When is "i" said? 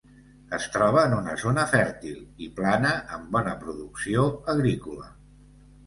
2.47-2.51